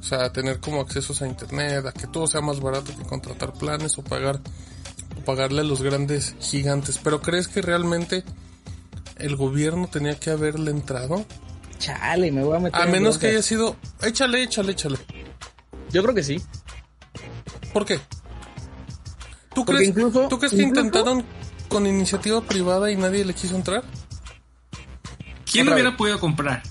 O 0.00 0.02
sea, 0.02 0.24
a 0.24 0.32
tener 0.32 0.60
como 0.60 0.80
accesos 0.80 1.20
a 1.22 1.26
internet, 1.26 1.86
a 1.86 1.92
que 1.92 2.06
todo 2.06 2.26
sea 2.26 2.40
más 2.40 2.60
barato 2.60 2.96
que 2.96 3.04
contratar 3.04 3.52
planes 3.52 3.98
o 3.98 4.02
pagar 4.02 4.40
o 5.18 5.24
pagarle 5.24 5.60
a 5.60 5.64
los 5.64 5.82
grandes 5.82 6.34
gigantes. 6.40 6.98
Pero 7.02 7.20
¿crees 7.20 7.48
que 7.48 7.60
realmente 7.60 8.24
el 9.16 9.36
gobierno 9.36 9.88
tenía 9.88 10.18
que 10.18 10.30
haberle 10.30 10.70
entrado? 10.70 11.24
Chale, 11.78 12.30
me 12.32 12.44
voy 12.44 12.56
a 12.56 12.60
meter. 12.60 12.80
A 12.80 12.86
menos 12.86 13.18
que 13.18 13.28
haya 13.28 13.42
sido, 13.42 13.76
échale, 14.02 14.42
échale, 14.42 14.72
échale. 14.72 14.98
Yo 15.90 16.02
creo 16.02 16.14
que 16.14 16.22
sí. 16.22 16.40
¿Por 17.72 17.84
qué? 17.84 18.00
¿Tú 19.54 19.64
crees, 19.64 19.94
¿tú 19.94 20.38
crees 20.38 20.54
que 20.54 20.62
intentaron 20.62 21.24
con 21.70 21.86
iniciativa 21.86 22.42
privada 22.42 22.90
y 22.90 22.96
nadie 22.96 23.24
le 23.24 23.32
quiso 23.32 23.56
entrar? 23.56 23.82
¿Quién 25.50 25.64
lo 25.66 25.72
hubiera 25.72 25.96
podido 25.96 26.20
comprar? 26.20 26.62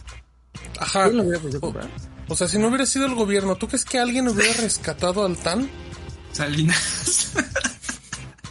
Ajá. 0.79 1.05
¿Quién 1.05 1.17
lo 1.17 1.23
hubiera 1.23 1.39
podido 1.39 1.61
comprar? 1.61 1.87
O 2.27 2.35
sea, 2.35 2.47
si 2.47 2.59
no 2.59 2.67
hubiera 2.67 2.85
sido 2.85 3.07
el 3.07 3.15
gobierno, 3.15 3.55
¿tú 3.55 3.67
crees 3.67 3.83
que 3.83 3.97
alguien 3.97 4.27
hubiera 4.27 4.53
rescatado 4.61 5.25
al 5.25 5.35
TAN? 5.37 5.67
Salinas. 6.31 7.31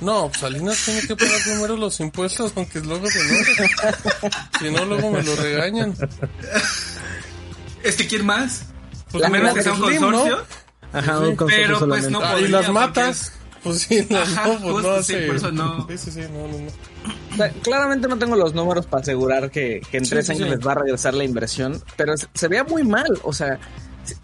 No, 0.01 0.31
Salinas 0.33 0.81
tiene 0.85 1.03
que 1.03 1.17
pagar 1.17 1.43
primero 1.43 1.77
los 1.77 1.99
impuestos, 1.99 2.53
aunque 2.55 2.79
luego 2.79 3.09
se 3.09 3.19
enoje. 3.19 3.69
si 4.61 4.71
no, 4.71 4.85
luego 4.85 5.11
me 5.11 5.25
lo 5.25 5.35
regañan. 5.35 5.93
¿Es 7.83 7.97
que 7.97 8.07
quién 8.07 8.25
más? 8.25 8.67
Pues 9.11 9.25
a 9.25 9.29
menos 9.29 9.55
que 9.55 9.63
sea 9.65 9.73
un 9.73 9.81
consorcio. 9.81 10.45
Ajá, 10.93 11.19
un 11.19 11.35
consorcio 11.35 11.67
Pero 11.67 11.89
pues 11.89 12.11
no 12.11 12.21
podría, 12.21 12.47
Y 12.47 12.49
las 12.49 12.71
matas. 12.71 13.33
Pues 13.63 13.81
sí, 13.83 14.07
no, 14.09 14.19
Ajá, 14.19 14.59
pues 14.63 14.85
no 14.85 15.03
Sí, 15.03 15.15
por 15.27 15.37
eso 15.37 15.53
no. 15.53 15.87
Sí, 15.89 15.99
sí, 15.99 16.11
sí, 16.11 16.21
no, 16.33 16.47
no, 16.49 16.59
no 16.59 16.71
claramente 17.63 18.09
no 18.09 18.19
tengo 18.19 18.37
los 18.37 18.55
números 18.55 18.87
para 18.87 19.03
asegurar 19.03 19.51
que, 19.51 19.81
en 19.93 20.05
tres 20.05 20.31
años 20.31 20.49
les 20.49 20.67
va 20.67 20.73
a 20.73 20.77
regresar 20.77 21.15
la 21.15 21.25
inversión, 21.25 21.83
pero 21.97 22.15
se, 22.17 22.49
vea 22.49 22.65
muy 22.65 22.85
mal. 22.85 23.07
O 23.23 23.33
sea, 23.33 23.59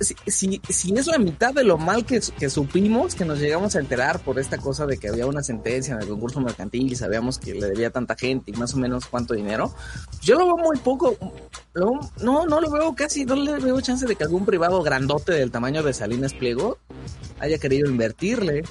si, 0.00 0.14
si, 0.26 0.60
si, 0.68 0.94
es 0.94 1.06
la 1.06 1.18
mitad 1.18 1.52
de 1.54 1.62
lo 1.62 1.78
mal 1.78 2.04
que, 2.04 2.20
que, 2.38 2.50
supimos, 2.50 3.14
que 3.14 3.24
nos 3.24 3.38
llegamos 3.38 3.76
a 3.76 3.80
enterar 3.80 4.20
por 4.20 4.38
esta 4.38 4.58
cosa 4.58 4.86
de 4.86 4.98
que 4.98 5.08
había 5.08 5.26
una 5.26 5.42
sentencia 5.42 5.94
en 5.94 6.02
el 6.02 6.08
concurso 6.08 6.40
mercantil 6.40 6.90
y 6.90 6.96
sabíamos 6.96 7.38
que 7.38 7.54
le 7.54 7.66
debía 7.66 7.90
tanta 7.90 8.16
gente 8.16 8.50
y 8.50 8.54
más 8.54 8.74
o 8.74 8.78
menos 8.78 9.06
cuánto 9.06 9.34
dinero, 9.34 9.72
yo 10.22 10.36
lo 10.36 10.46
veo 10.46 10.56
muy 10.56 10.78
poco. 10.78 11.16
no, 11.74 12.46
no 12.46 12.60
lo 12.60 12.70
veo 12.70 12.94
casi, 12.94 13.24
no 13.24 13.36
le 13.36 13.58
veo 13.58 13.80
chance 13.80 14.06
de 14.06 14.16
que 14.16 14.24
algún 14.24 14.44
privado 14.44 14.82
grandote 14.82 15.32
del 15.32 15.50
tamaño 15.50 15.82
de 15.82 15.92
Salinas 15.92 16.34
Pliego 16.34 16.78
haya 17.38 17.58
querido 17.58 17.88
invertirle. 17.88 18.64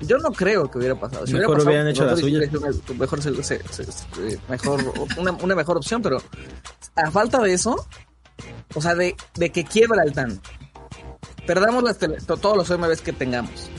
Yo 0.00 0.18
no 0.18 0.30
creo 0.32 0.70
que 0.70 0.78
hubiera 0.78 0.98
pasado. 0.98 1.26
Si 1.26 1.34
mejor 1.34 1.60
hubieran 1.60 1.88
hecho 1.88 2.04
la 2.04 2.16
suya. 2.16 2.40
Mejor, 2.40 2.84
mejor 4.48 5.08
una, 5.18 5.32
una, 5.32 5.54
mejor 5.54 5.76
opción, 5.76 6.02
pero 6.02 6.22
a 6.96 7.10
falta 7.10 7.40
de 7.40 7.52
eso, 7.52 7.86
o 8.74 8.80
sea, 8.80 8.94
de, 8.94 9.14
de 9.34 9.50
que 9.50 9.64
quiebra 9.64 10.02
el 10.04 10.12
TAN, 10.12 10.40
perdamos 11.46 11.82
las 11.82 11.98
todos 11.98 12.56
los 12.56 12.70
OMBs 12.70 13.02
que 13.02 13.12
tengamos. 13.12 13.70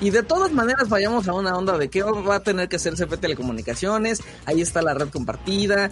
Y 0.00 0.08
de 0.08 0.22
todas 0.22 0.50
maneras 0.52 0.88
vayamos 0.88 1.28
a 1.28 1.34
una 1.34 1.54
onda 1.54 1.76
de 1.76 1.90
que 1.90 2.02
va 2.02 2.36
a 2.36 2.40
tener 2.40 2.70
que 2.70 2.76
hacer 2.76 2.96
CP 2.96 3.18
Telecomunicaciones, 3.18 4.22
ahí 4.46 4.62
está 4.62 4.80
la 4.80 4.94
red 4.94 5.10
compartida, 5.10 5.90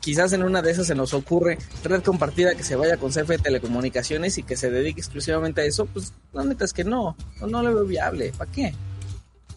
quizás 0.00 0.32
en 0.32 0.42
una 0.42 0.62
de 0.62 0.70
esas 0.70 0.86
se 0.86 0.94
nos 0.94 1.12
ocurre 1.12 1.58
red 1.84 2.02
compartida 2.02 2.54
que 2.54 2.62
se 2.62 2.74
vaya 2.74 2.96
con 2.96 3.10
CFE 3.10 3.36
Telecomunicaciones 3.36 4.38
y 4.38 4.44
que 4.44 4.56
se 4.56 4.70
dedique 4.70 5.00
exclusivamente 5.00 5.60
a 5.60 5.64
eso, 5.64 5.84
pues 5.84 6.14
la 6.32 6.42
neta 6.42 6.64
es 6.64 6.72
que 6.72 6.84
no, 6.84 7.14
no, 7.38 7.46
no 7.48 7.62
lo 7.62 7.74
veo 7.74 7.84
viable, 7.84 8.32
¿para 8.36 8.50
qué? 8.50 8.74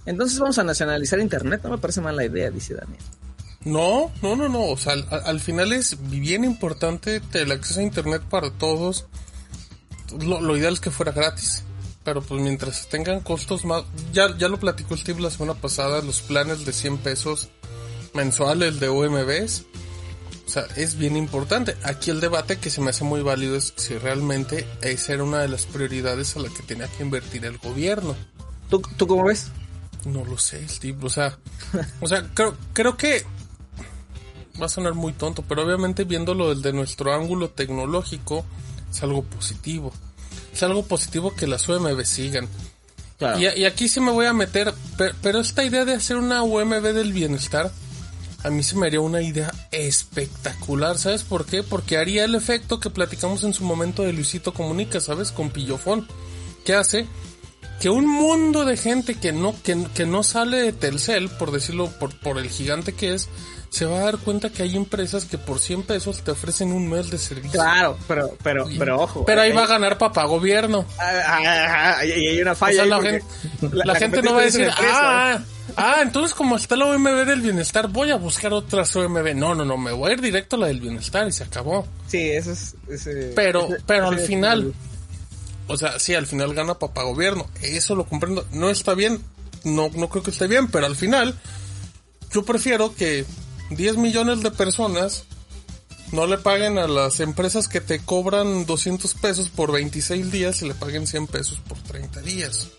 Entonces 0.06 0.40
vamos 0.40 0.58
a 0.58 0.64
nacionalizar 0.64 1.20
Internet, 1.20 1.62
no 1.64 1.72
me 1.72 1.78
parece 1.78 2.02
mala 2.02 2.26
idea, 2.26 2.52
dice 2.52 2.74
Daniel. 2.74 3.02
No, 3.66 4.12
no, 4.22 4.36
no, 4.36 4.50
no, 4.50 4.66
o 4.66 4.78
sea, 4.78 4.94
al, 4.94 5.40
final 5.40 5.72
es 5.72 5.98
bien 6.10 6.44
importante 6.44 7.22
el 7.34 7.52
acceso 7.52 7.80
a 7.80 7.84
Internet 7.84 8.22
para 8.30 8.52
todos. 8.52 9.06
Lo, 10.20 10.58
ideal 10.58 10.74
es 10.74 10.82
que 10.82 10.92
fuera 10.92 11.14
gratis, 11.14 11.64
pero 12.04 12.22
pues 12.22 12.42
mientras 12.42 12.90
tengan 12.90 13.22
costos 13.22 13.64
más, 13.64 13.84
ya, 14.12 14.38
ya 14.38 14.50
lo 14.50 14.60
platicó 14.60 14.98
Steve 14.98 15.22
la 15.22 15.32
semana 15.32 15.54
pasada, 15.54 16.02
los 16.02 16.22
planes 16.22 16.66
de 16.66 16.74
100 16.74 16.98
pesos 16.98 17.50
mensuales 18.14 18.82
de 18.82 18.90
UMBs. 18.90 19.66
O 20.46 20.50
sea, 20.50 20.68
es 20.76 20.98
bien 20.98 21.16
importante. 21.16 21.78
Aquí 21.84 22.12
el 22.12 22.20
debate 22.20 22.58
que 22.58 22.70
se 22.70 22.82
me 22.82 22.90
hace 22.90 23.06
muy 23.06 23.22
válido 23.22 23.56
es 23.56 23.74
si 23.78 23.98
realmente 23.98 24.68
esa 24.82 25.14
era 25.14 25.24
una 25.24 25.40
de 25.40 25.48
las 25.48 25.66
prioridades 25.66 26.36
a 26.36 26.42
la 26.42 26.50
que 26.50 26.64
tenía 26.64 26.88
que 26.88 27.02
invertir 27.02 27.46
el 27.46 27.58
gobierno. 27.60 28.14
¿Tú, 28.70 28.82
tú 28.98 29.08
cómo 29.08 29.24
ves? 29.24 29.52
No 30.06 30.26
lo 30.26 30.38
sé, 30.38 30.68
Steve. 30.68 30.98
O 31.02 31.10
sea, 31.10 31.38
o 32.02 32.08
sea 32.08 32.30
creo, 32.34 32.56
creo 32.74 32.98
que 32.98 33.26
va 34.62 34.68
a 34.68 34.70
sonar 34.70 34.94
muy 34.94 35.14
tonto, 35.14 35.44
pero 35.48 35.64
obviamente 35.64 36.04
viéndolo 36.04 36.54
desde 36.54 36.74
nuestro 36.74 37.14
ángulo 37.14 37.50
tecnológico, 37.50 38.46
es 38.92 39.02
algo 39.04 39.24
positivo. 39.24 39.92
Es 40.54 40.62
algo 40.64 40.86
positivo 40.86 41.34
que 41.36 41.48
las 41.48 41.68
UMB 41.68 42.04
sigan. 42.06 42.48
Y, 43.38 43.62
y, 43.62 43.66
aquí 43.66 43.88
sí 43.88 44.02
me 44.02 44.12
voy 44.12 44.26
a 44.26 44.34
meter, 44.34 44.74
pero, 45.22 45.40
esta 45.40 45.64
idea 45.64 45.86
de 45.86 45.94
hacer 45.94 46.18
una 46.18 46.44
UMB 46.44 46.82
del 46.82 47.14
bienestar, 47.14 47.72
a 48.44 48.50
mí 48.50 48.64
se 48.64 48.76
me 48.76 48.88
haría 48.88 49.00
una 49.00 49.22
idea 49.22 49.50
espectacular, 49.72 50.98
¿sabes 50.98 51.24
por 51.24 51.46
qué? 51.46 51.64
Porque 51.64 51.98
haría 51.98 52.26
el 52.26 52.36
efecto 52.36 52.82
que 52.82 52.90
platicamos 52.90 53.46
en 53.46 53.54
su 53.54 53.64
momento 53.64 54.04
de 54.04 54.12
Luisito 54.12 54.54
Comunica, 54.54 55.00
¿sabes? 55.00 55.32
Con 55.32 55.52
Pillofón. 55.52 56.06
¿Qué 56.66 56.74
hace? 56.76 57.08
Que 57.84 57.90
un 57.90 58.08
mundo 58.08 58.64
de 58.64 58.78
gente 58.78 59.16
que 59.16 59.34
no, 59.34 59.54
que, 59.62 59.78
que 59.94 60.06
no 60.06 60.24
sale 60.24 60.56
de 60.56 60.72
Telcel, 60.72 61.28
por 61.28 61.52
decirlo, 61.52 61.92
por, 62.00 62.18
por 62.18 62.38
el 62.38 62.50
gigante 62.50 62.94
que 62.94 63.14
es, 63.14 63.28
se 63.72 63.84
va 63.84 63.98
a 63.98 64.04
dar 64.04 64.20
cuenta 64.20 64.52
que 64.52 64.64
hay 64.64 64.78
empresas 64.78 65.26
que 65.26 65.38
por 65.38 65.60
100 65.60 65.84
pesos 65.84 66.24
te 66.24 66.32
ofrecen 66.32 66.72
un 66.72 66.90
mes 66.90 67.12
de 67.12 67.18
servicio. 67.18 67.60
Claro, 67.60 67.98
pero, 68.08 68.38
pero, 68.42 68.68
pero 68.80 69.02
ojo. 69.02 69.26
Pero 69.26 69.42
ahí 69.42 69.52
va 69.52 69.66
a 69.66 69.68
ganar 69.68 69.98
papá 69.98 70.24
gobierno. 70.24 70.86
Ah, 70.98 71.12
ah, 71.28 71.96
ah, 71.98 72.06
y 72.06 72.12
hay 72.30 72.42
una 72.42 72.56
falla. 72.56 72.86
la, 72.86 73.02
gente, 73.02 73.26
la, 73.74 73.96
gente 73.96 74.22
no 74.22 74.34
va 74.34 74.40
a 74.40 74.46
decir, 74.46 74.70
ah, 74.78 75.40
ah, 75.76 75.98
entonces 76.02 76.34
como 76.34 76.56
está 76.56 76.78
la 76.78 76.86
OMB 76.86 77.26
del 77.26 77.42
bienestar, 77.42 77.90
voy 77.90 78.12
a 78.12 78.16
buscar 78.16 78.54
otras 78.54 78.96
OMB. 78.96 79.36
No, 79.36 79.56
no, 79.56 79.66
no, 79.66 79.76
me 79.76 79.92
voy 79.92 80.12
a 80.12 80.14
ir 80.14 80.22
directo 80.22 80.56
a 80.56 80.60
la 80.60 80.68
del 80.68 80.80
bienestar 80.80 81.28
y 81.28 81.34
se 81.34 81.44
acabó. 81.44 81.86
Sí, 82.08 82.30
eso 82.30 82.54
es. 82.54 82.76
pero, 83.36 83.68
pero 83.86 84.08
al 84.08 84.20
final 84.20 84.74
o 85.68 85.78
sea, 85.78 86.00
sí, 86.00 86.14
al 86.14 86.28
final 86.28 86.54
gana 86.54 86.80
papá 86.80 87.04
gobierno. 87.04 87.48
Eso 87.62 87.96
lo 87.96 88.06
comprendo. 88.06 88.46
No 88.52 88.70
está 88.70 88.94
bien. 88.94 89.22
No, 89.64 89.90
no 89.96 90.10
creo 90.10 90.24
que 90.24 90.32
esté 90.32 90.48
bien, 90.48 90.68
pero 90.68 90.86
al 90.86 90.96
final 90.96 91.40
yo 92.32 92.44
prefiero 92.44 92.94
que 92.94 93.26
10 93.70 93.98
millones 93.98 94.42
de 94.42 94.52
personas 94.52 95.24
no 96.12 96.28
le 96.28 96.38
paguen 96.38 96.78
a 96.78 96.88
las 96.88 97.20
empresas 97.22 97.68
que 97.68 97.82
te 97.82 98.00
cobran 98.00 98.66
200 98.66 99.14
pesos 99.16 99.50
por 99.50 99.72
26 99.72 100.32
días 100.32 100.62
y 100.62 100.68
le 100.68 100.76
paguen 100.76 101.08
100 101.08 101.28
pesos 101.28 101.60
por 101.68 101.78
30 101.80 102.22
días. 102.22 102.70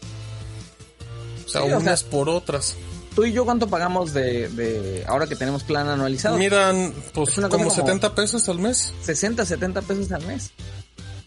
O 1.46 1.48
sea, 1.48 1.64
unas 1.64 2.04
por 2.04 2.28
otras. 2.28 2.76
¿Tú 3.14 3.24
y 3.24 3.32
yo 3.32 3.44
cuánto 3.44 3.68
pagamos 3.68 4.12
de, 4.12 4.48
de 4.48 5.04
ahora 5.06 5.26
que 5.26 5.36
tenemos 5.36 5.62
plan 5.62 5.88
anualizado? 5.88 6.36
Miran, 6.36 6.92
pues 7.12 7.34
como 7.48 7.70
70 7.70 8.14
pesos 8.14 8.48
al 8.48 8.58
mes. 8.58 8.92
60, 9.02 9.46
70 9.46 9.82
pesos 9.82 10.12
al 10.12 10.26
mes. 10.26 10.50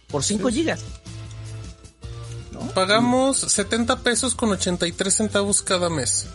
Por 0.08 0.24
5 0.24 0.50
gigas. 0.50 0.82
Pagamos 2.74 3.38
70 3.38 4.00
pesos 4.00 4.36
con 4.36 4.50
83 4.50 5.14
centavos 5.14 5.62
cada 5.62 5.90
mes. 5.90 6.28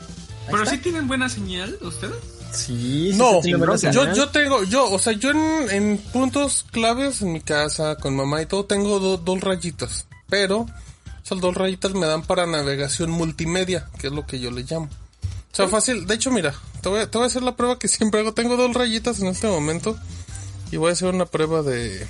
¿Pero 0.51 0.67
sí 0.67 0.79
tienen 0.79 1.09
buena 1.09 1.29
señal 1.29 1.79
ustedes? 1.81 2.17
Sí, 2.53 3.13
no, 3.15 3.43
yo, 3.43 4.13
yo 4.13 4.29
tengo, 4.29 4.63
yo, 4.65 4.91
o 4.91 4.99
sea, 4.99 5.15
yo 5.15 5.31
en, 5.31 5.99
puntos 6.13 6.67
claves 6.71 7.23
en 7.23 7.33
mi 7.33 7.41
casa, 7.41 7.97
con 7.97 8.15
mamá 8.15 8.43
y 8.43 8.47
todo, 8.47 8.67
tengo 8.67 8.99
dos 8.99 9.41
rayitas. 9.41 10.07
Pero 10.29 10.67
esas 11.25 11.41
dos 11.41 11.55
rayitas 11.55 11.95
me 11.95 12.07
dan 12.07 12.23
para 12.23 12.47
navegación 12.47 13.11
multimedia, 13.11 13.89
que 13.99 14.09
es 14.09 14.13
lo 14.13 14.27
que 14.27 14.39
yo 14.39 14.51
le 14.51 14.65
llamo. 14.65 14.89
O 15.53 15.55
sea, 15.55 15.69
fácil. 15.69 16.07
De 16.07 16.15
hecho, 16.15 16.31
mira, 16.31 16.55
te 16.81 16.89
voy, 16.89 17.07
te 17.07 17.19
voy 17.19 17.25
a 17.25 17.27
hacer 17.27 17.43
la 17.43 17.57
prueba 17.57 17.79
que 17.79 17.89
siempre 17.89 18.21
hago. 18.21 18.33
Tengo 18.33 18.57
dos 18.57 18.75
rayitas 18.75 19.21
en 19.21 19.29
este 19.29 19.47
momento. 19.47 19.97
y 20.71 20.77
voy 20.77 20.91
a 20.91 20.93
hacer 20.93 21.15
una 21.15 21.27
prueba 21.27 21.63
de... 21.63 22.07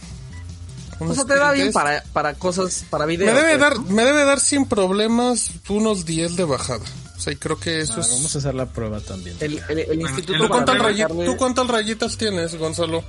O 1.10 1.14
sea, 1.14 1.24
te 1.24 1.36
da 1.36 1.52
bien 1.52 1.72
para, 1.72 2.02
para 2.12 2.34
cosas, 2.34 2.84
para 2.90 3.06
videos. 3.06 3.32
Me 3.32 3.40
debe, 3.40 3.58
pues, 3.58 3.60
dar, 3.60 3.80
me 3.80 4.04
debe 4.04 4.24
dar 4.24 4.40
sin 4.40 4.66
problemas 4.66 5.50
unos 5.68 6.04
10 6.04 6.36
de 6.36 6.44
bajada. 6.44 6.84
O 7.16 7.20
sea, 7.20 7.32
y 7.32 7.36
creo 7.36 7.58
que 7.58 7.80
eso 7.80 8.00
es... 8.00 8.10
Vamos 8.10 8.34
a 8.34 8.38
hacer 8.38 8.54
la 8.54 8.66
prueba 8.66 9.00
también. 9.00 9.36
El, 9.40 9.62
el, 9.68 10.00
instituto 10.00 10.48
¿Tú, 10.48 11.36
cuántas 11.36 11.68
rayitas 11.68 12.16
tienes, 12.16 12.56
Gonzalo? 12.56 13.04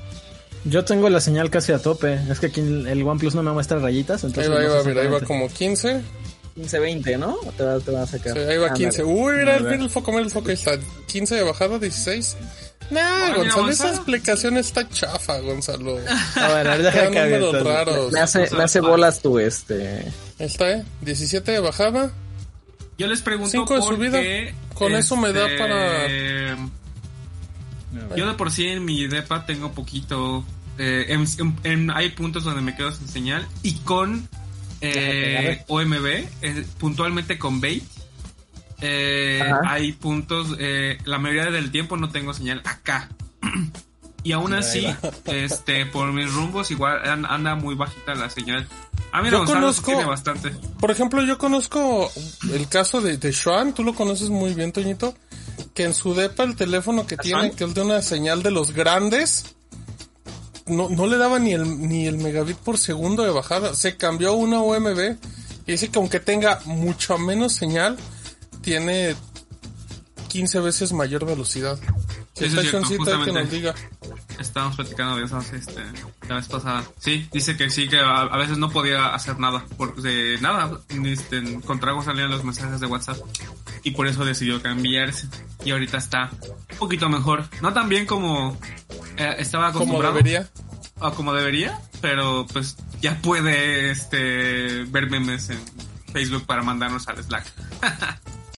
Yo 0.65 0.85
tengo 0.85 1.09
la 1.09 1.19
señal 1.19 1.49
casi 1.49 1.71
a 1.71 1.79
tope. 1.79 2.19
Es 2.29 2.39
que 2.39 2.47
aquí 2.47 2.61
el 2.61 3.03
OnePlus 3.03 3.35
no 3.35 3.43
me 3.43 3.51
muestra 3.51 3.79
rayitas. 3.79 4.23
Entonces 4.23 4.51
ahí 4.51 4.55
va, 4.55 4.61
ahí 4.61 4.77
va, 4.77 4.83
mira, 4.83 5.01
ahí 5.01 5.07
va 5.07 5.21
como 5.21 5.49
15. 5.49 6.01
15, 6.55 6.79
20, 6.79 7.17
¿no? 7.17 7.37
Te 7.57 7.63
va, 7.63 7.79
te 7.79 7.91
va 7.91 8.03
a 8.03 8.07
sacar. 8.07 8.33
Sí, 8.33 8.39
ahí 8.39 8.57
va 8.57 8.71
15. 8.71 9.03
Uy, 9.03 9.33
mira, 9.37 9.59
mira 9.59 9.75
el 9.75 9.89
foco, 9.89 10.11
mira 10.11 10.23
el 10.23 10.29
foco. 10.29 10.49
Ahí 10.49 10.53
está. 10.53 10.77
15 11.07 11.35
de 11.35 11.43
bajada, 11.43 11.79
16. 11.79 12.37
Nah, 12.89 13.35
Gonzalo, 13.35 13.69
esa 13.69 13.89
explicación 13.89 14.57
está 14.57 14.87
chafa, 14.89 15.39
Gonzalo. 15.39 15.99
A 16.35 16.47
ver, 16.49 16.83
deja 16.83 17.05
números 17.05 17.63
raros. 17.63 18.11
Me 18.11 18.19
hace, 18.19 18.49
me 18.55 18.63
hace 18.63 18.79
bolas 18.79 19.21
tu 19.21 19.39
este. 19.39 20.11
Está, 20.39 20.71
¿eh? 20.71 20.83
17 21.01 21.51
de 21.51 21.59
bajada. 21.59 22.11
Yo 22.97 23.07
les 23.07 23.21
pregunto 23.21 23.51
5 23.51 23.75
de 23.75 23.81
subida. 23.81 24.19
Con 24.73 24.93
eso 24.95 25.15
me 25.15 25.33
da 25.33 25.47
para... 25.57 26.07
Yo 28.15 28.27
de 28.27 28.33
por 28.33 28.51
sí 28.51 28.67
en 28.67 28.83
mi 28.85 29.07
depa 29.07 29.45
tengo 29.45 29.71
poquito... 29.71 30.43
Eh, 30.79 31.15
hay 31.93 32.09
puntos 32.09 32.43
donde 32.43 32.61
me 32.61 32.75
quedo 32.75 32.91
sin 32.91 33.07
señal 33.07 33.47
y 33.61 33.73
con 33.79 34.27
eh, 34.81 35.63
OMB, 35.67 36.05
eh, 36.41 36.65
puntualmente 36.79 37.37
con 37.37 37.61
Bait, 37.61 37.83
eh, 38.85 39.41
hay 39.65 39.93
puntos, 39.93 40.57
eh, 40.59 40.97
la 41.05 41.17
mayoría 41.17 41.49
del 41.51 41.71
tiempo 41.71 41.95
no 41.95 42.09
tengo 42.09 42.33
señal 42.33 42.61
acá. 42.65 43.09
y 44.23 44.33
aún 44.33 44.53
así, 44.53 44.85
este, 45.25 45.85
por 45.85 46.11
mis 46.11 46.31
rumbos 46.33 46.69
igual 46.69 46.99
anda 47.05 47.55
muy 47.55 47.75
bajita 47.75 48.13
la 48.13 48.29
señal. 48.29 48.67
A 49.13 49.21
mí 49.21 49.29
yo 49.31 49.45
conozco, 49.45 49.91
tiene 49.91 50.03
bastante. 50.03 50.51
Por 50.81 50.91
ejemplo, 50.91 51.23
yo 51.23 51.37
conozco 51.37 52.11
el 52.51 52.67
caso 52.67 52.99
de, 52.99 53.17
de 53.17 53.31
Xuan, 53.31 53.73
tú 53.73 53.83
lo 53.83 53.95
conoces 53.95 54.29
muy 54.29 54.53
bien, 54.53 54.73
Toñito, 54.73 55.15
que 55.73 55.85
en 55.85 55.93
su 55.93 56.13
depa 56.13 56.43
el 56.43 56.57
teléfono 56.57 57.07
que 57.07 57.15
tiene, 57.15 57.51
que 57.51 57.63
es 57.63 57.73
de 57.73 57.81
una 57.83 58.01
señal 58.01 58.43
de 58.43 58.51
los 58.51 58.73
grandes, 58.73 59.55
no, 60.65 60.89
no 60.89 61.07
le 61.07 61.17
daba 61.17 61.39
ni 61.39 61.53
el, 61.53 61.87
ni 61.87 62.05
el 62.05 62.17
megabit 62.17 62.57
por 62.57 62.77
segundo 62.77 63.23
de 63.23 63.31
bajada. 63.31 63.75
Se 63.75 63.95
cambió 63.95 64.29
a 64.29 64.33
una 64.33 64.59
UMB 64.59 65.17
y 65.67 65.71
dice 65.71 65.87
que 65.89 65.99
aunque 65.99 66.19
tenga 66.19 66.59
mucho 66.65 67.17
menos 67.17 67.53
señal, 67.53 67.97
tiene 68.63 69.15
15 70.29 70.59
veces 70.61 70.93
mayor 70.93 71.25
velocidad. 71.25 71.77
Si 72.33 72.45
está 72.45 72.61
que 73.23 73.31
nos 73.31 73.51
diga. 73.51 73.75
Estábamos 74.39 74.75
platicando 74.75 75.17
de 75.17 75.25
eso 75.25 75.39
este, 75.53 75.83
la 76.27 76.35
vez 76.37 76.47
pasada. 76.47 76.83
Sí, 76.97 77.27
dice 77.31 77.55
que 77.55 77.69
sí, 77.69 77.87
que 77.87 77.99
a, 77.99 78.35
veces 78.37 78.57
no 78.57 78.71
podía 78.71 79.13
hacer 79.13 79.37
nada. 79.37 79.63
Porque 79.77 80.37
nada, 80.41 80.79
este, 81.05 81.61
con 81.61 81.79
trago 81.79 82.01
salían 82.01 82.31
los 82.31 82.43
mensajes 82.43 82.79
de 82.79 82.87
WhatsApp. 82.87 83.17
Y 83.83 83.91
por 83.91 84.07
eso 84.07 84.25
decidió 84.25 84.59
cambiarse. 84.61 85.27
Y 85.63 85.71
ahorita 85.71 85.97
está 85.97 86.31
un 86.71 86.77
poquito 86.79 87.09
mejor. 87.09 87.45
No 87.61 87.71
tan 87.73 87.87
bien 87.87 88.07
como 88.07 88.57
eh, 89.17 89.35
estaba 89.37 89.67
acostumbrado. 89.67 90.13
Como 90.13 90.17
debería. 90.17 90.49
O 90.99 91.11
como 91.13 91.33
debería, 91.33 91.79
pero 92.01 92.47
pues 92.51 92.77
ya 93.01 93.19
puede 93.21 93.91
este 93.91 94.85
ver 94.85 95.09
memes 95.09 95.49
en 95.49 95.59
Facebook 96.11 96.45
para 96.45 96.63
mandarnos 96.63 97.07
al 97.07 97.23
Slack. 97.23 97.45